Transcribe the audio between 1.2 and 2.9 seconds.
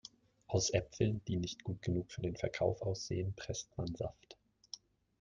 die nicht gut genug für den Verkauf